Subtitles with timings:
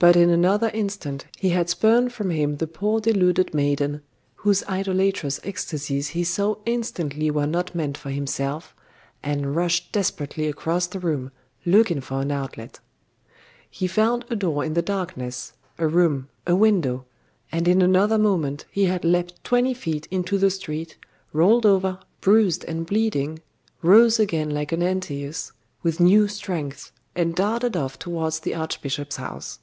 [0.00, 4.00] But in another instant he had spurned from him the poor deluded maiden,
[4.36, 8.76] whose idolatrous ecstasies he saw instantly were not meant for himself,
[9.24, 11.32] and rushed desperately across the room,
[11.66, 12.78] looking for an outlet.
[13.68, 17.04] He found a door in the darkness a room a window
[17.50, 20.96] and in another moment he had leapt twenty feet into the street,
[21.32, 23.40] rolled over, bruised and bleeding,
[23.82, 25.50] rose again like an Antaeus,
[25.82, 29.58] with new strength, and darted off towards the archbishop's house.